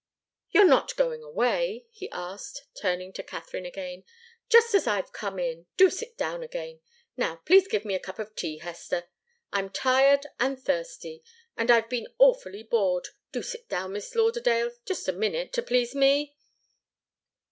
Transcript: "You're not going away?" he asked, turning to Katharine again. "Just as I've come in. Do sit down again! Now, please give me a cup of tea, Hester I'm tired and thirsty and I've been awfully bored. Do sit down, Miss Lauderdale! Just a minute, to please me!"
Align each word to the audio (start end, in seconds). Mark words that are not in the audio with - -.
"You're 0.49 0.65
not 0.65 0.95
going 0.95 1.21
away?" 1.21 1.85
he 1.91 2.09
asked, 2.09 2.65
turning 2.73 3.13
to 3.13 3.21
Katharine 3.21 3.67
again. 3.67 4.03
"Just 4.49 4.73
as 4.73 4.87
I've 4.87 5.13
come 5.13 5.37
in. 5.37 5.67
Do 5.77 5.91
sit 5.91 6.17
down 6.17 6.41
again! 6.41 6.81
Now, 7.15 7.35
please 7.45 7.67
give 7.67 7.85
me 7.85 7.93
a 7.93 7.99
cup 7.99 8.17
of 8.17 8.33
tea, 8.33 8.57
Hester 8.57 9.07
I'm 9.53 9.69
tired 9.69 10.25
and 10.39 10.59
thirsty 10.59 11.23
and 11.55 11.69
I've 11.69 11.87
been 11.87 12.07
awfully 12.17 12.63
bored. 12.63 13.09
Do 13.31 13.43
sit 13.43 13.69
down, 13.69 13.93
Miss 13.93 14.15
Lauderdale! 14.15 14.71
Just 14.87 15.07
a 15.07 15.13
minute, 15.13 15.53
to 15.53 15.61
please 15.61 15.93
me!" 15.93 16.35